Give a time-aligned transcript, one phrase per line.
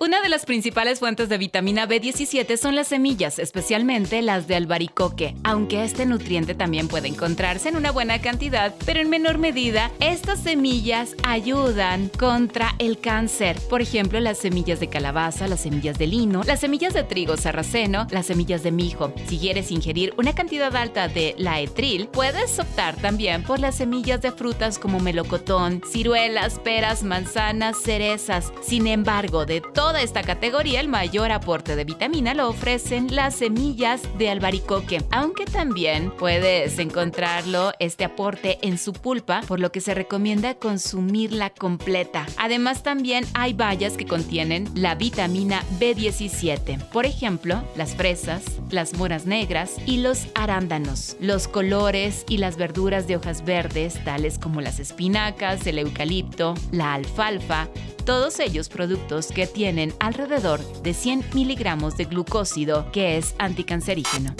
[0.00, 5.36] Una de las principales fuentes de vitamina B17 son las semillas, especialmente las de albaricoque,
[5.44, 10.40] aunque este nutriente también puede encontrarse en una buena cantidad, pero en menor medida, estas
[10.40, 13.56] semillas ayudan contra el cáncer.
[13.70, 18.08] Por ejemplo, las semillas de calabaza, las semillas de lino, las semillas de trigo sarraceno,
[18.10, 19.12] las semillas de mijo.
[19.28, 24.32] Si quieres ingerir una cantidad alta de laetril, puedes optar también por las semillas de
[24.32, 28.52] frutas como melocotón, ciruelas, peras, manzanas, cerezas.
[28.60, 29.60] Sin embargo, de
[29.94, 35.44] todas esta categoría, el mayor aporte de vitamina lo ofrecen las semillas de albaricoque, aunque
[35.44, 42.26] también puedes encontrarlo este aporte en su pulpa, por lo que se recomienda consumirla completa.
[42.38, 49.26] Además, también hay bayas que contienen la vitamina B17, por ejemplo, las fresas, las moras
[49.26, 51.16] negras y los arándanos.
[51.20, 56.94] Los colores y las verduras de hojas verdes, tales como las espinacas, el eucalipto, la
[56.94, 57.68] alfalfa,
[58.04, 64.34] todos ellos productos que tienen alrededor de 100 miligramos de glucósido, que es anticancerígeno.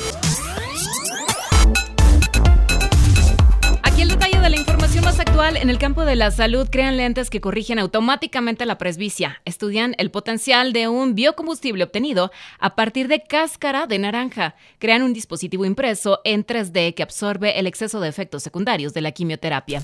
[3.83, 6.97] Aquí el detalle de la información más actual en el campo de la salud crean
[6.97, 9.41] lentes que corrigen automáticamente la presbicia.
[9.45, 14.57] Estudian el potencial de un biocombustible obtenido a partir de cáscara de naranja.
[14.79, 19.13] Crean un dispositivo impreso en 3D que absorbe el exceso de efectos secundarios de la
[19.13, 19.83] quimioterapia.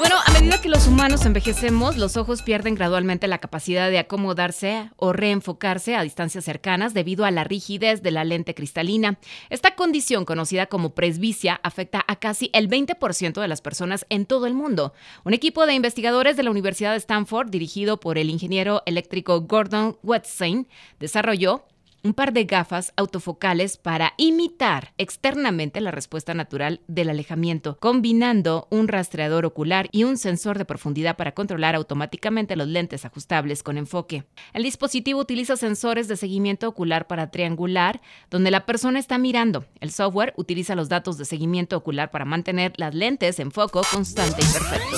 [0.00, 4.88] Bueno, a medida que los humanos envejecemos, los ojos pierden gradualmente la capacidad de acomodarse
[4.96, 9.18] o reenfocarse a distancias cercanas debido a la rigidez de la lente cristalina.
[9.50, 14.46] Esta condición, conocida como presbicia, afecta a casi el 20% de las personas en todo
[14.46, 14.94] el mundo.
[15.24, 19.98] Un equipo de investigadores de la Universidad de Stanford, dirigido por el ingeniero eléctrico Gordon
[20.02, 20.66] Wetzstein,
[20.98, 21.66] desarrolló
[22.02, 28.88] un par de gafas autofocales para imitar externamente la respuesta natural del alejamiento, combinando un
[28.88, 34.24] rastreador ocular y un sensor de profundidad para controlar automáticamente los lentes ajustables con enfoque.
[34.52, 38.00] El dispositivo utiliza sensores de seguimiento ocular para triangular
[38.30, 39.64] donde la persona está mirando.
[39.80, 44.42] El software utiliza los datos de seguimiento ocular para mantener las lentes en foco constante
[44.42, 44.96] y perfecto.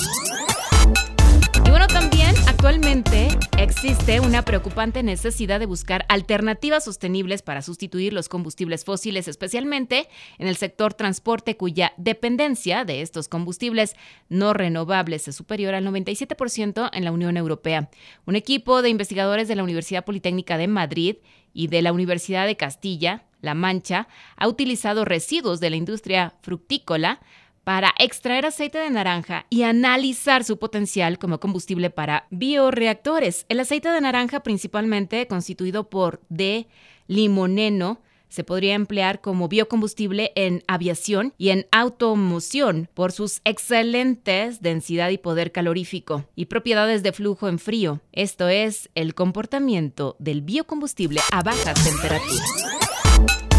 [1.65, 2.22] Y bueno, también
[2.65, 3.27] actualmente
[3.59, 10.09] existe una preocupante necesidad de buscar alternativas sostenibles para sustituir los combustibles fósiles, especialmente
[10.39, 13.97] en el sector transporte cuya dependencia de estos combustibles
[14.29, 17.91] no renovables es superior al 97% en la Unión Europea.
[18.27, 21.17] Un equipo de investigadores de la Universidad Politécnica de Madrid
[21.53, 24.07] y de la Universidad de Castilla, La Mancha,
[24.37, 27.19] ha utilizado residuos de la industria fructícola
[27.65, 33.47] para extraer aceite de naranja y analizar su potencial como combustible para bioreactores.
[33.49, 38.01] El aceite de naranja, principalmente constituido por D-limoneno,
[38.33, 45.19] se podría emplear como biocombustible en aviación y en automoción por sus excelentes densidad y
[45.19, 48.01] poder calorífico y propiedades de flujo en frío.
[48.13, 53.52] Esto es el comportamiento del biocombustible a bajas temperaturas.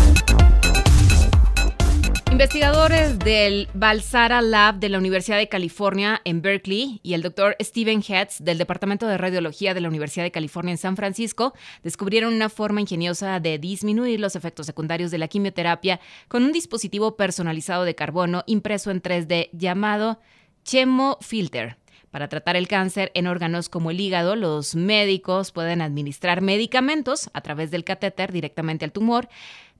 [2.34, 8.02] Investigadores del Balsara Lab de la Universidad de California en Berkeley y el doctor Steven
[8.02, 12.50] Hetz del Departamento de Radiología de la Universidad de California en San Francisco descubrieron una
[12.50, 17.94] forma ingeniosa de disminuir los efectos secundarios de la quimioterapia con un dispositivo personalizado de
[17.94, 20.20] carbono impreso en 3D llamado
[20.64, 21.78] Chemofilter.
[22.14, 27.42] Para tratar el cáncer en órganos como el hígado, los médicos pueden administrar medicamentos a
[27.42, 29.30] través del catéter directamente al tumor,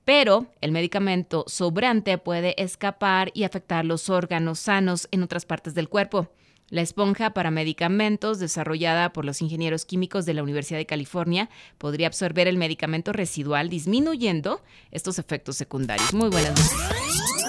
[0.04, 5.88] pero el medicamento sobrante puede escapar y afectar los órganos sanos en otras partes del
[5.88, 6.30] cuerpo.
[6.70, 12.06] La esponja para medicamentos, desarrollada por los ingenieros químicos de la Universidad de California, podría
[12.06, 16.14] absorber el medicamento residual, disminuyendo estos efectos secundarios.
[16.14, 17.43] Muy buenas noches.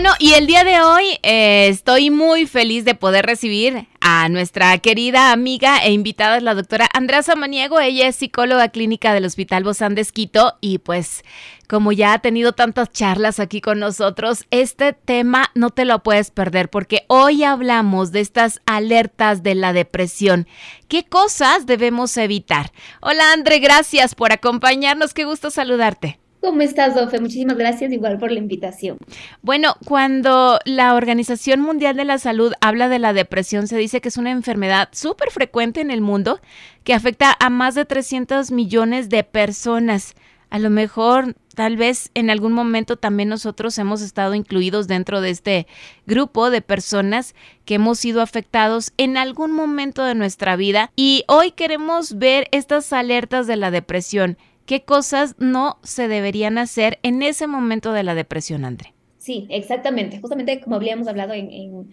[0.00, 4.78] Bueno, y el día de hoy eh, estoy muy feliz de poder recibir a nuestra
[4.78, 7.80] querida amiga e invitada, la doctora Andrea Samaniego.
[7.80, 11.24] Ella es psicóloga clínica del Hospital Bozán de Esquito y pues
[11.66, 16.30] como ya ha tenido tantas charlas aquí con nosotros, este tema no te lo puedes
[16.30, 20.46] perder porque hoy hablamos de estas alertas de la depresión.
[20.86, 22.70] ¿Qué cosas debemos evitar?
[23.00, 25.12] Hola André, gracias por acompañarnos.
[25.12, 26.20] Qué gusto saludarte.
[26.40, 27.20] ¿Cómo estás, Dofe?
[27.20, 28.98] Muchísimas gracias igual por la invitación.
[29.42, 34.08] Bueno, cuando la Organización Mundial de la Salud habla de la depresión, se dice que
[34.08, 36.40] es una enfermedad súper frecuente en el mundo
[36.84, 40.14] que afecta a más de 300 millones de personas.
[40.50, 45.30] a lo mejor tal vez en algún momento también nosotros hemos estado incluidos dentro de
[45.30, 45.66] este
[46.06, 47.34] grupo de personas
[47.64, 52.92] que hemos sido afectados en algún momento de nuestra vida y hoy queremos ver estas
[52.92, 54.38] alertas de la depresión.
[54.68, 58.92] ¿Qué cosas no se deberían hacer en ese momento de la depresión, André?
[59.16, 60.20] Sí, exactamente.
[60.20, 61.88] Justamente como habíamos hablado en,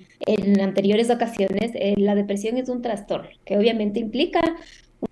[0.59, 4.41] anteriores ocasiones, eh, la depresión es un trastorno que obviamente implica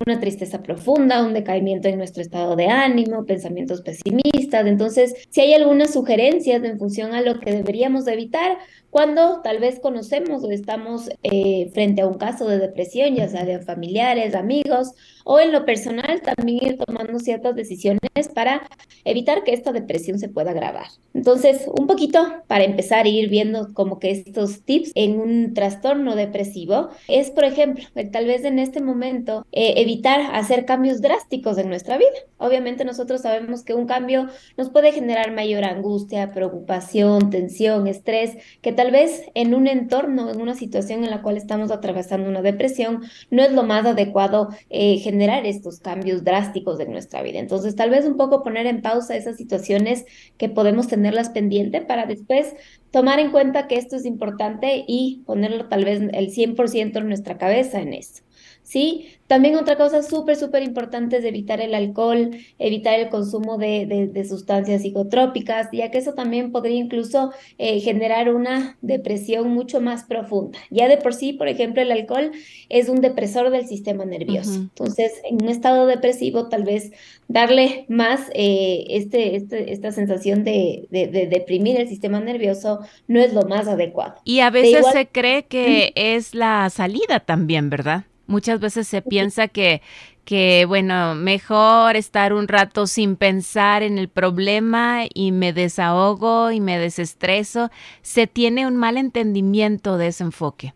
[0.04, 4.66] una tristeza profunda, un decaimiento en nuestro estado de ánimo, pensamientos pesimistas.
[4.66, 8.58] Entonces, si hay algunas sugerencias en función a lo que deberíamos evitar
[8.94, 13.44] cuando tal vez conocemos o estamos eh, frente a un caso de depresión, ya sea
[13.44, 14.92] de familiares, amigos
[15.24, 18.68] o en lo personal, también ir tomando ciertas decisiones para
[19.04, 20.86] evitar que esta depresión se pueda agravar.
[21.14, 26.14] Entonces, un poquito para empezar a ir viendo como que estos tips en un trastorno
[26.14, 31.68] depresivo es, por ejemplo, tal vez en este momento eh, evitar hacer cambios drásticos en
[31.68, 32.10] nuestra vida.
[32.36, 38.72] Obviamente nosotros sabemos que un cambio nos puede generar mayor angustia, preocupación, tensión, estrés, que
[38.72, 43.02] tal vez en un entorno, en una situación en la cual estamos atravesando una depresión,
[43.30, 47.38] no es lo más adecuado eh, generar estos cambios drásticos en nuestra vida.
[47.38, 50.04] Entonces, tal vez un poco poner en pausa esas situaciones
[50.36, 52.54] que podemos tenerlas pendiente para después
[52.90, 57.38] tomar en cuenta que esto es importante y ponerlo tal vez el 100% en nuestra
[57.38, 58.22] cabeza en esto.
[58.64, 59.06] ¿Sí?
[59.26, 64.24] También otra cosa súper, súper importante es evitar el alcohol, evitar el consumo de, de,
[64.24, 70.58] sustancias psicotrópicas, ya que eso también podría incluso eh, generar una depresión mucho más profunda.
[70.70, 72.32] Ya de por sí, por ejemplo, el alcohol
[72.68, 74.54] es un depresor del sistema nervioso.
[74.54, 76.92] Entonces, en un estado depresivo, tal vez
[77.28, 83.32] darle más eh, este, este, esta sensación de, de, deprimir el sistema nervioso no es
[83.32, 84.16] lo más adecuado.
[84.24, 88.04] Y a veces se cree que es la salida también, ¿verdad?
[88.26, 89.82] Muchas veces se piensa que,
[90.24, 96.60] que, bueno, mejor estar un rato sin pensar en el problema y me desahogo y
[96.60, 97.70] me desestreso.
[98.02, 100.74] Se tiene un mal entendimiento de ese enfoque.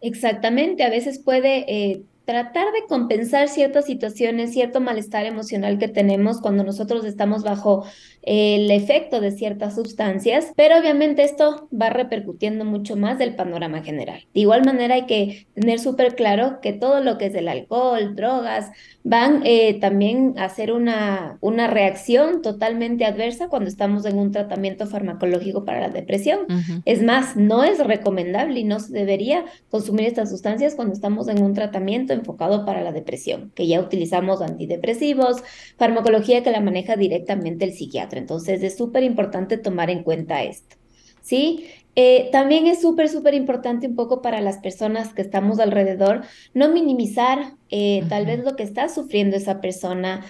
[0.00, 6.40] Exactamente, a veces puede eh, tratar de compensar ciertas situaciones, cierto malestar emocional que tenemos
[6.40, 7.84] cuando nosotros estamos bajo
[8.22, 14.26] el efecto de ciertas sustancias, pero obviamente esto va repercutiendo mucho más del panorama general.
[14.32, 18.14] De igual manera hay que tener súper claro que todo lo que es el alcohol,
[18.14, 18.70] drogas,
[19.02, 24.86] van eh, también a hacer una, una reacción totalmente adversa cuando estamos en un tratamiento
[24.86, 26.40] farmacológico para la depresión.
[26.84, 31.42] Es más, no es recomendable y no se debería consumir estas sustancias cuando estamos en
[31.42, 35.42] un tratamiento enfocado para la depresión, que ya utilizamos antidepresivos,
[35.76, 38.18] farmacología que la maneja directamente el psiquiatra.
[38.18, 40.76] Entonces es súper importante tomar en cuenta esto.
[41.20, 41.66] ¿Sí?
[41.94, 46.22] Eh, también es súper, súper importante un poco para las personas que estamos alrededor,
[46.54, 50.24] no minimizar eh, tal vez lo que está sufriendo esa persona,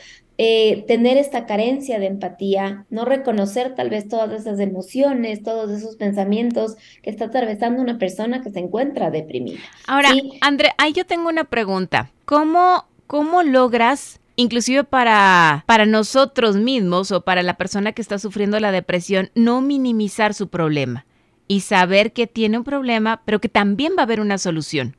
[0.44, 5.94] eh, tener esta carencia de empatía, no reconocer tal vez todas esas emociones, todos esos
[5.94, 9.60] pensamientos que está atravesando una persona que se encuentra deprimida.
[9.86, 10.08] Ahora,
[10.40, 12.10] André, ahí yo tengo una pregunta.
[12.24, 18.58] ¿Cómo, cómo logras inclusive para, para nosotros mismos o para la persona que está sufriendo
[18.58, 21.06] la depresión, no minimizar su problema
[21.46, 24.96] y saber que tiene un problema, pero que también va a haber una solución.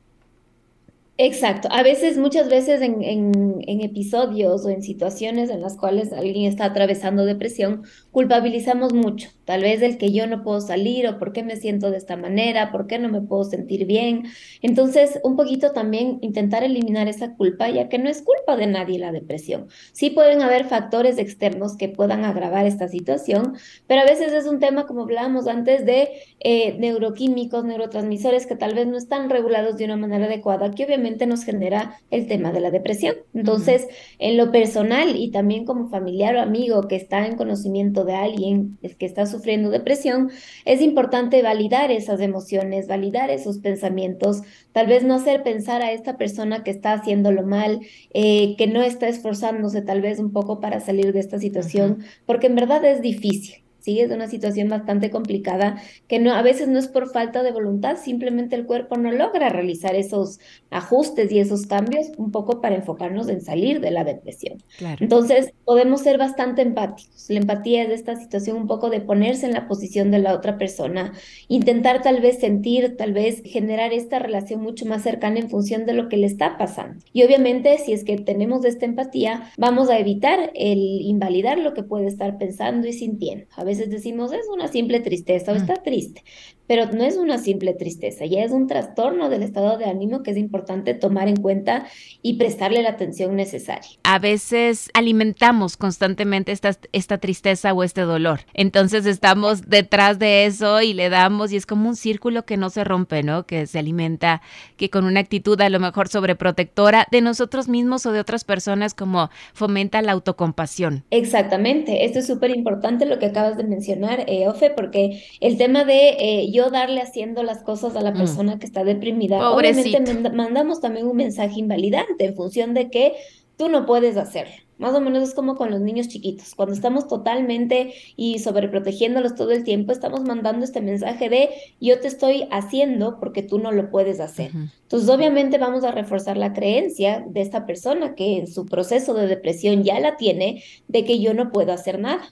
[1.16, 1.68] Exacto.
[1.70, 6.64] A veces, muchas veces en, en, episodios o en situaciones en las cuales alguien está
[6.64, 7.84] atravesando depresión,
[8.14, 9.30] culpabilizamos mucho.
[9.44, 12.16] Tal vez el que yo no puedo salir o por qué me siento de esta
[12.16, 14.26] manera, por qué no me puedo sentir bien.
[14.62, 19.00] Entonces, un poquito también intentar eliminar esa culpa, ya que no es culpa de nadie
[19.00, 19.66] la depresión.
[19.92, 23.56] Sí pueden haber factores externos que puedan agravar esta situación,
[23.88, 28.74] pero a veces es un tema, como hablábamos antes, de eh, neuroquímicos, neurotransmisores que tal
[28.74, 32.60] vez no están regulados de una manera adecuada, que obviamente nos genera el tema de
[32.60, 33.16] la depresión.
[33.34, 33.88] Entonces,
[34.20, 38.78] en lo personal y también como familiar o amigo que está en conocimiento de alguien
[38.98, 40.30] que está sufriendo depresión,
[40.64, 44.42] es importante validar esas emociones, validar esos pensamientos,
[44.72, 47.80] tal vez no hacer pensar a esta persona que está haciéndolo mal,
[48.12, 52.46] eh, que no está esforzándose tal vez un poco para salir de esta situación, porque
[52.48, 53.63] en verdad es difícil.
[53.84, 54.00] ¿Sí?
[54.00, 55.76] Es una situación bastante complicada
[56.08, 59.50] que no, a veces no es por falta de voluntad, simplemente el cuerpo no logra
[59.50, 64.62] realizar esos ajustes y esos cambios un poco para enfocarnos en salir de la depresión.
[65.00, 67.26] Entonces, podemos ser bastante empáticos.
[67.28, 70.34] La empatía es de esta situación un poco de ponerse en la posición de la
[70.34, 71.12] otra persona,
[71.48, 75.92] intentar tal vez sentir, tal vez generar esta relación mucho más cercana en función de
[75.92, 77.04] lo que le está pasando.
[77.12, 81.82] Y obviamente, si es que tenemos esta empatía, vamos a evitar el invalidar lo que
[81.82, 83.46] puede estar pensando y sintiendo.
[83.56, 85.58] A veces decimos, es una simple tristeza o mm.
[85.58, 86.24] está triste.
[86.66, 90.30] Pero no es una simple tristeza, ya es un trastorno del estado de ánimo que
[90.30, 91.86] es importante tomar en cuenta
[92.22, 93.90] y prestarle la atención necesaria.
[94.02, 100.80] A veces alimentamos constantemente esta, esta tristeza o este dolor, entonces estamos detrás de eso
[100.80, 103.46] y le damos y es como un círculo que no se rompe, ¿no?
[103.46, 104.40] Que se alimenta,
[104.76, 108.94] que con una actitud a lo mejor sobreprotectora de nosotros mismos o de otras personas
[108.94, 111.04] como fomenta la autocompasión.
[111.10, 115.84] Exactamente, esto es súper importante lo que acabas de mencionar, eh, Ofe, porque el tema
[115.84, 116.16] de...
[116.18, 118.16] Eh, yo darle haciendo las cosas a la mm.
[118.16, 123.14] persona que está deprimida, obviamente mandamos también un mensaje invalidante en función de que
[123.56, 124.54] tú no puedes hacerlo.
[124.78, 126.54] Más o menos es como con los niños chiquitos.
[126.54, 132.08] Cuando estamos totalmente y sobreprotegiéndolos todo el tiempo, estamos mandando este mensaje de yo te
[132.08, 134.50] estoy haciendo porque tú no lo puedes hacer.
[134.84, 139.26] Entonces, obviamente vamos a reforzar la creencia de esta persona que en su proceso de
[139.26, 142.22] depresión ya la tiene de que yo no puedo hacer nada.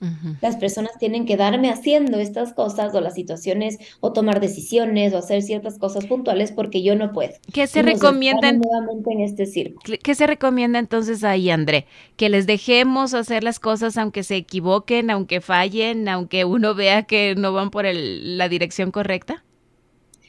[0.43, 5.19] Las personas tienen que darme haciendo estas cosas o las situaciones o tomar decisiones o
[5.19, 7.33] hacer ciertas cosas puntuales porque yo no puedo.
[7.53, 8.53] ¿Qué se recomienda?
[8.53, 9.99] Nuevamente en este círculo.
[10.03, 11.87] ¿Qué se recomienda entonces ahí, André?
[12.17, 17.35] Que les dejemos hacer las cosas aunque se equivoquen, aunque fallen, aunque uno vea que
[17.35, 19.43] no van por la dirección correcta?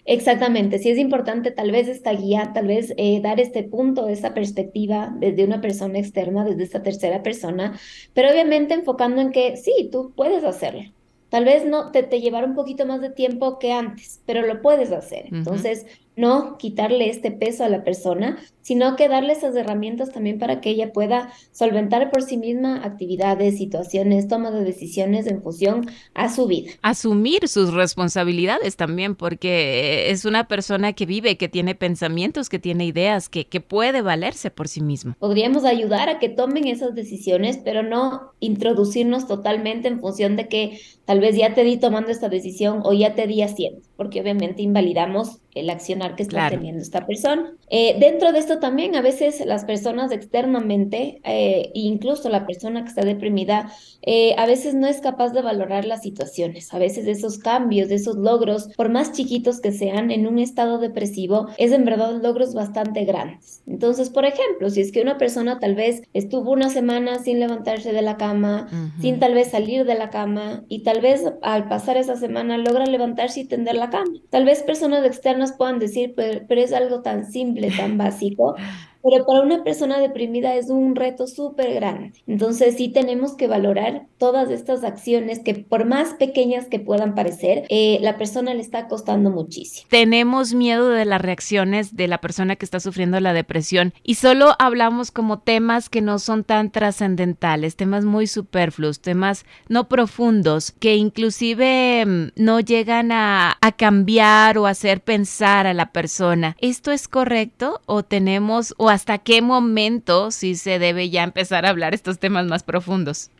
[0.05, 4.33] Exactamente, sí es importante tal vez esta guía, tal vez eh, dar este punto, esta
[4.33, 7.79] perspectiva desde una persona externa, desde esta tercera persona,
[8.13, 10.81] pero obviamente enfocando en que sí, tú puedes hacerlo.
[11.29, 14.61] Tal vez no te, te llevará un poquito más de tiempo que antes, pero lo
[14.61, 15.27] puedes hacer.
[15.31, 20.61] Entonces, no quitarle este peso a la persona, sino que darle esas herramientas también para
[20.61, 26.33] que ella pueda solventar por sí misma actividades, situaciones, toma de decisiones en función a
[26.33, 26.71] su vida.
[26.81, 32.85] Asumir sus responsabilidades también, porque es una persona que vive, que tiene pensamientos, que tiene
[32.85, 35.15] ideas, que, que puede valerse por sí mismo.
[35.19, 40.79] Podríamos ayudar a que tomen esas decisiones, pero no introducirnos totalmente en función de que
[41.05, 44.61] tal vez ya te di tomando esta decisión o ya te di haciendo, porque obviamente
[44.61, 47.53] invalidamos el accionar que está teniendo esta persona.
[47.69, 52.89] Eh, dentro de esto también a veces las personas externamente, eh, incluso la persona que
[52.89, 56.73] está deprimida, eh, a veces no es capaz de valorar las situaciones.
[56.73, 61.47] A veces esos cambios, esos logros, por más chiquitos que sean en un estado depresivo,
[61.57, 63.61] es en verdad logros bastante grandes.
[63.67, 67.93] Entonces, por ejemplo, si es que una persona tal vez estuvo una semana sin levantarse
[67.93, 68.67] de la cama,
[69.01, 72.85] sin tal vez salir de la cama y tal vez al pasar esa semana logra
[72.85, 74.11] levantarse y tender la cama.
[74.29, 78.55] Tal vez personas externas puedan decir, pero, pero es algo tan simple, tan básico,
[79.03, 82.13] pero para una persona deprimida es un reto súper grande.
[82.25, 87.65] Entonces sí tenemos que valorar todas estas acciones que por más pequeñas que puedan parecer,
[87.69, 89.87] eh, la persona le está costando muchísimo.
[89.89, 94.55] Tenemos miedo de las reacciones de la persona que está sufriendo la depresión y solo
[94.57, 100.95] hablamos como temas que no son tan trascendentales, temas muy superfluos, temas no profundos, que
[100.95, 106.55] inclusive mm, no llegan a, a cambiar o hacer pensar a la persona.
[106.61, 111.69] ¿Esto es correcto o tenemos o hasta qué momento sí se debe ya empezar a
[111.69, 113.31] hablar estos temas más profundos.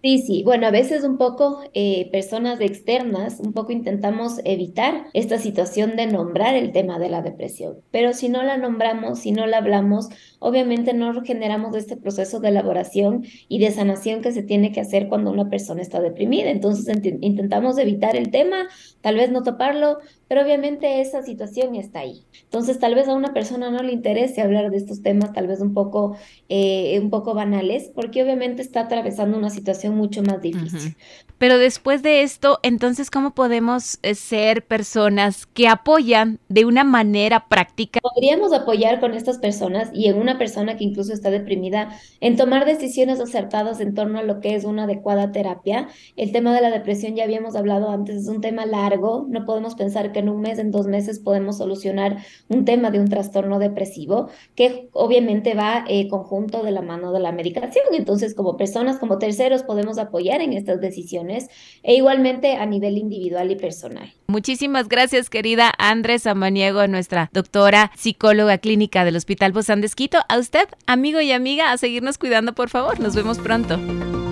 [0.00, 0.42] Sí, sí.
[0.44, 6.06] Bueno, a veces un poco eh, personas externas, un poco intentamos evitar esta situación de
[6.06, 7.78] nombrar el tema de la depresión.
[7.90, 12.50] Pero si no la nombramos, si no la hablamos, obviamente no generamos este proceso de
[12.50, 16.50] elaboración y de sanación que se tiene que hacer cuando una persona está deprimida.
[16.50, 16.86] Entonces
[17.20, 18.68] intentamos evitar el tema,
[19.00, 22.22] tal vez no toparlo, pero obviamente esa situación está ahí.
[22.44, 25.60] Entonces tal vez a una persona no le interese hablar de estos temas, tal vez
[25.60, 26.16] un poco,
[26.48, 30.96] eh, un poco banales, porque obviamente está atravesando una situación mucho más difícil.
[31.38, 37.48] Pero después de esto, entonces, ¿cómo podemos eh, ser personas que apoyan de una manera
[37.48, 38.00] práctica?
[38.00, 42.66] Podríamos apoyar con estas personas y en una persona que incluso está deprimida en tomar
[42.66, 45.88] decisiones acertadas en torno a lo que es una adecuada terapia.
[46.16, 49.74] El tema de la depresión ya habíamos hablado antes, es un tema largo, no podemos
[49.76, 53.58] pensar que en un mes, en dos meses podemos solucionar un tema de un trastorno
[53.58, 57.84] depresivo que obviamente va eh, conjunto de la mano de la medicación.
[57.92, 61.48] Entonces, como personas, como terceros, podemos apoyar en estas decisiones
[61.82, 64.12] e igualmente a nivel individual y personal.
[64.26, 69.88] Muchísimas gracias, querida Andrés Amaniego, nuestra doctora psicóloga clínica del Hospital Bozán de
[70.28, 73.00] A usted, amigo y amiga, a seguirnos cuidando, por favor.
[73.00, 73.78] Nos vemos pronto.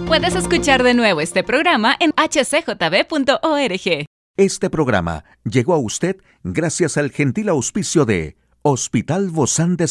[0.07, 4.07] Puedes escuchar de nuevo este programa en hcjb.org.
[4.39, 9.87] Este programa llegó a usted gracias al gentil auspicio de Hospital Bozán de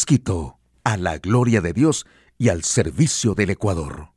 [0.84, 2.06] a la gloria de Dios
[2.38, 4.10] y al servicio del Ecuador.